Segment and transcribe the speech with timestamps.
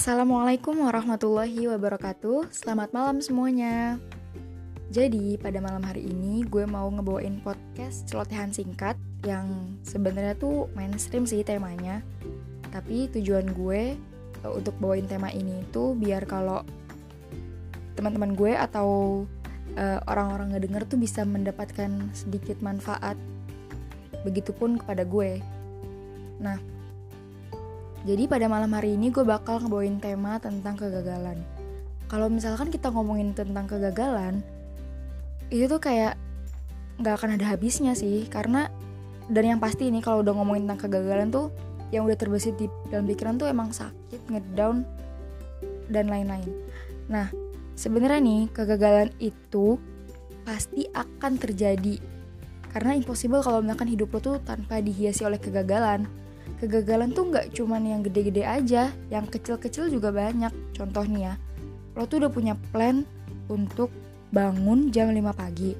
[0.00, 2.48] Assalamualaikum warahmatullahi wabarakatuh.
[2.48, 4.00] Selamat malam semuanya.
[4.88, 8.96] Jadi pada malam hari ini gue mau ngebawain podcast celotehan singkat
[9.28, 12.00] Yang sebenarnya tuh mainstream sih temanya.
[12.72, 13.92] Tapi tujuan gue
[14.40, 16.64] uh, untuk bawain tema ini tuh biar kalau
[17.92, 18.88] teman-teman gue atau
[19.76, 23.20] uh, orang-orang ngedenger tuh bisa mendapatkan sedikit manfaat.
[24.24, 25.44] Begitupun kepada gue.
[26.40, 26.56] Nah,
[28.00, 31.36] jadi pada malam hari ini gue bakal ngebawain tema tentang kegagalan.
[32.08, 34.40] Kalau misalkan kita ngomongin tentang kegagalan,
[35.52, 36.16] itu tuh kayak
[36.96, 38.72] nggak akan ada habisnya sih, karena
[39.30, 41.46] dan yang pasti ini kalau udah ngomongin tentang kegagalan tuh
[41.92, 44.82] yang udah terbesit di dalam pikiran tuh emang sakit, ngedown
[45.92, 46.50] dan lain-lain.
[47.10, 47.28] Nah,
[47.76, 49.76] sebenarnya nih kegagalan itu
[50.42, 52.00] pasti akan terjadi
[52.70, 56.06] karena impossible kalau misalkan hidup lo tuh tanpa dihiasi oleh kegagalan
[56.60, 60.52] kegagalan tuh nggak cuman yang gede-gede aja, yang kecil-kecil juga banyak.
[60.76, 61.40] Contohnya,
[61.96, 63.08] lo tuh udah punya plan
[63.48, 63.88] untuk
[64.30, 65.72] bangun jam 5 pagi.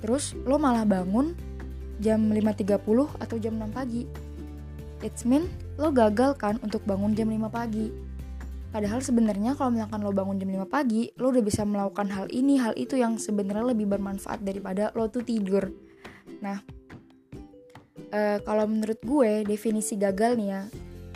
[0.00, 1.36] Terus lo malah bangun
[2.00, 2.80] jam 5.30
[3.20, 4.02] atau jam 6 pagi.
[5.04, 7.92] It's mean lo gagal kan untuk bangun jam 5 pagi.
[8.74, 12.58] Padahal sebenarnya kalau misalkan lo bangun jam 5 pagi, lo udah bisa melakukan hal ini,
[12.58, 15.70] hal itu yang sebenarnya lebih bermanfaat daripada lo tuh tidur.
[16.42, 16.58] Nah,
[18.14, 20.62] uh, kalau menurut gue definisi gagal nih ya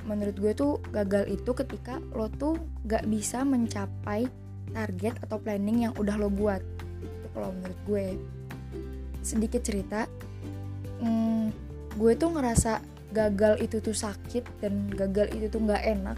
[0.09, 2.57] menurut gue tuh gagal itu ketika lo tuh
[2.89, 4.25] gak bisa mencapai
[4.73, 6.65] target atau planning yang udah lo buat.
[7.05, 8.07] Itu kalau menurut gue.
[9.21, 10.09] Sedikit cerita
[11.05, 11.53] hmm,
[12.01, 12.81] gue tuh ngerasa
[13.13, 16.17] gagal itu tuh sakit dan gagal itu tuh gak enak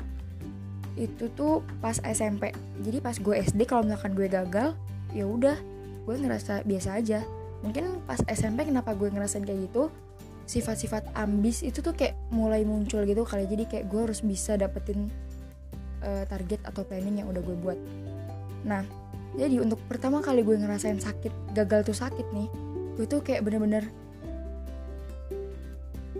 [0.99, 2.51] itu tuh pas SMP
[2.83, 4.75] jadi pas gue SD kalau misalkan gue gagal
[5.15, 5.57] ya udah
[6.07, 7.21] gue ngerasa biasa aja.
[7.61, 9.93] Mungkin pas SMP kenapa gue ngerasain kayak gitu
[10.51, 13.47] sifat-sifat ambis itu tuh kayak mulai muncul gitu kali.
[13.47, 15.07] Jadi kayak gue harus bisa dapetin
[16.03, 17.79] uh, target atau planning yang udah gue buat.
[18.67, 18.83] Nah
[19.39, 22.51] jadi untuk pertama kali gue ngerasain sakit gagal tuh sakit nih
[22.99, 23.87] gue tuh kayak bener-bener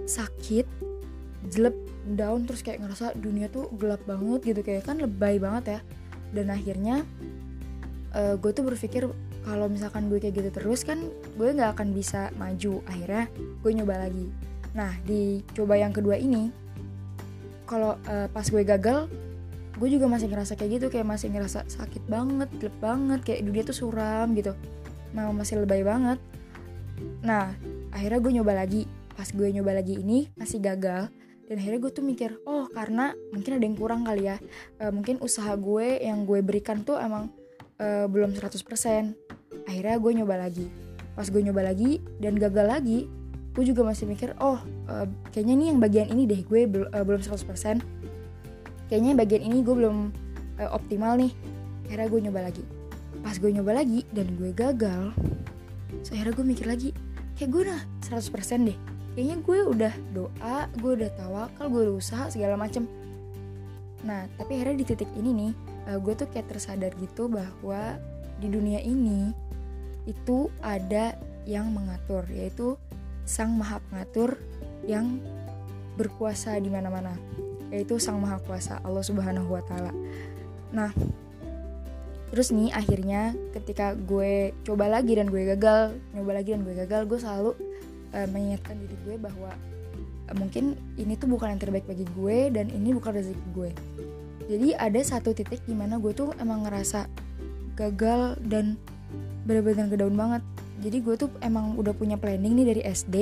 [0.07, 0.71] sakit
[1.51, 1.75] jelek
[2.15, 4.63] down terus kayak ngerasa dunia tuh gelap banget gitu.
[4.63, 5.81] Kayak kan lebay banget ya.
[6.31, 7.03] Dan akhirnya
[8.15, 9.11] uh, gue tuh berpikir
[9.41, 11.01] kalau misalkan gue kayak gitu terus kan
[11.37, 12.85] gue nggak akan bisa maju.
[12.85, 13.25] Akhirnya
[13.65, 14.27] gue nyoba lagi.
[14.77, 16.53] Nah di coba yang kedua ini
[17.65, 19.07] kalau uh, pas gue gagal
[19.81, 23.63] gue juga masih ngerasa kayak gitu kayak masih ngerasa sakit banget gelap banget kayak dunia
[23.65, 24.53] tuh suram gitu.
[25.17, 26.21] Nah masih lebay banget.
[27.25, 27.57] Nah
[27.95, 28.85] akhirnya gue nyoba lagi.
[29.17, 31.09] Pas gue nyoba lagi ini masih gagal
[31.51, 34.37] dan akhirnya gue tuh mikir oh karena mungkin ada yang kurang kali ya.
[34.79, 37.27] E, mungkin usaha gue yang gue berikan tuh emang
[37.81, 38.61] e, belum 100%
[39.65, 40.69] akhirnya gue nyoba lagi.
[41.17, 43.09] Pas gue nyoba lagi dan gagal lagi
[43.51, 47.03] gue juga masih mikir oh uh, kayaknya nih yang bagian ini deh gue bel uh,
[47.03, 47.83] belum 100%
[48.87, 50.15] kayaknya bagian ini gue belum
[50.63, 51.35] uh, optimal nih.
[51.91, 52.65] Akhirnya gue nyoba lagi.
[53.21, 55.13] Pas gue nyoba lagi dan gue gagal
[56.07, 56.91] so akhirnya gue mikir lagi
[57.35, 58.79] kayak gue udah 100% deh.
[59.19, 62.87] Kayaknya gue udah doa gue udah tawakal gue udah usaha segala macem.
[64.07, 65.53] Nah tapi akhirnya di titik ini nih
[65.89, 67.97] uh, gue tuh kayak tersadar gitu bahwa
[68.41, 69.33] di dunia ini
[70.09, 71.15] itu ada
[71.45, 72.77] yang mengatur yaitu
[73.25, 74.41] sang maha pengatur
[74.89, 75.21] yang
[75.95, 77.15] berkuasa di mana-mana
[77.71, 79.95] yaitu sang maha kuasa Allah Subhanahu wa taala.
[80.75, 80.91] Nah,
[82.35, 87.07] terus nih akhirnya ketika gue coba lagi dan gue gagal, nyoba lagi dan gue gagal,
[87.07, 87.53] gue selalu
[88.15, 89.51] uh, mengingatkan diri gue bahwa
[90.31, 93.71] uh, mungkin ini tuh bukan yang terbaik bagi gue dan ini bukan rezeki gue.
[94.47, 97.11] Jadi ada satu titik di mana gue tuh emang ngerasa
[97.77, 98.81] gagal dan
[99.45, 100.43] bener-bener ngedown banget.
[100.81, 103.17] Jadi gue tuh emang udah punya planning nih dari SD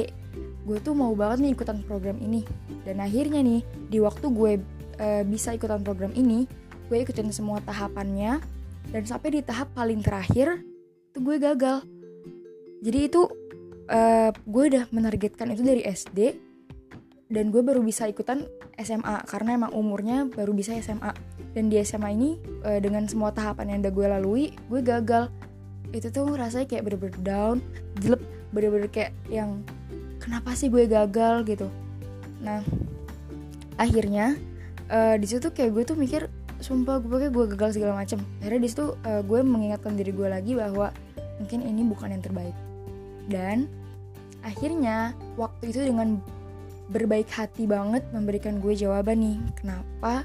[0.69, 2.45] gue tuh mau banget nih ikutan program ini.
[2.85, 4.53] Dan akhirnya nih di waktu gue
[5.01, 6.45] e, bisa ikutan program ini
[6.93, 8.37] gue ikutin semua tahapannya.
[8.93, 10.61] Dan sampai di tahap paling terakhir
[11.17, 11.89] tuh gue gagal.
[12.85, 13.25] Jadi itu
[13.89, 14.01] e,
[14.37, 16.48] gue udah menargetkan itu dari SD
[17.29, 18.49] dan gue baru bisa ikutan
[18.81, 21.13] SMA karena emang umurnya baru bisa SMA
[21.53, 25.29] dan di SMA ini e, dengan semua tahapan yang udah gue lalui gue gagal.
[25.93, 27.57] Itu tuh rasanya kayak bener-bener down
[28.01, 28.21] jelek
[28.53, 29.61] bener-bener kayak yang
[30.21, 31.45] kenapa sih gue gagal?
[31.45, 31.69] gitu.
[32.41, 32.65] Nah
[33.79, 34.35] akhirnya
[34.91, 36.27] uh, di situ kayak gue tuh mikir
[36.59, 38.19] sumpah gue pakai gue gagal segala macem.
[38.43, 40.91] Akhirnya di situ uh, gue mengingatkan diri gue lagi bahwa
[41.39, 42.57] mungkin ini bukan yang terbaik.
[43.29, 43.69] Dan
[44.43, 46.19] akhirnya waktu itu dengan
[46.89, 50.25] berbaik hati banget memberikan gue jawaban nih kenapa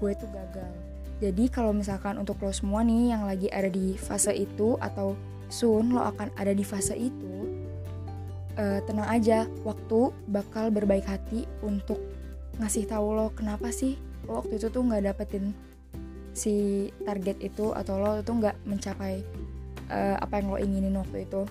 [0.00, 0.72] gue tuh gagal?
[1.22, 5.14] Jadi kalau misalkan untuk lo semua nih yang lagi ada di fase itu atau
[5.46, 7.46] soon lo akan ada di fase itu,
[8.58, 12.02] uh, tenang aja, waktu bakal berbaik hati untuk
[12.58, 13.96] ngasih tahu lo kenapa sih
[14.28, 15.56] lo waktu itu tuh nggak dapetin
[16.32, 19.24] si target itu atau lo itu nggak mencapai
[19.88, 21.42] uh, apa yang lo inginin waktu itu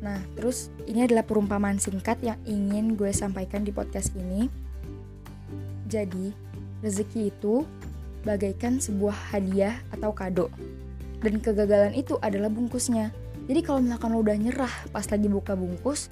[0.00, 4.48] nah terus ini adalah perumpamaan singkat yang ingin gue sampaikan di podcast ini
[5.88, 6.32] jadi
[6.80, 7.68] rezeki itu
[8.24, 10.48] bagaikan sebuah hadiah atau kado
[11.20, 13.12] dan kegagalan itu adalah bungkusnya
[13.50, 16.06] jadi kalau misalkan lo udah nyerah pas lagi buka bungkus,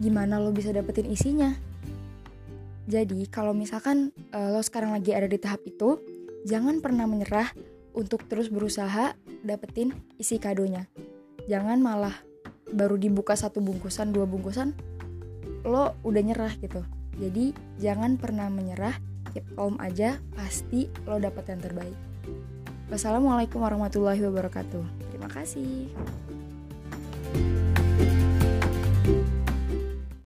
[0.00, 1.52] gimana lo bisa dapetin isinya?
[2.88, 6.00] Jadi kalau misalkan uh, lo sekarang lagi ada di tahap itu,
[6.48, 7.52] jangan pernah menyerah
[7.92, 9.12] untuk terus berusaha
[9.44, 10.88] dapetin isi kadonya.
[11.44, 12.16] Jangan malah
[12.72, 14.72] baru dibuka satu bungkusan, dua bungkusan,
[15.64, 16.84] lo udah nyerah gitu.
[17.18, 18.94] Jadi jangan pernah menyerah,
[19.34, 21.96] keep calm aja, pasti lo dapet yang terbaik.
[22.88, 25.12] Wassalamualaikum warahmatullahi wabarakatuh.
[25.12, 25.92] Terima kasih.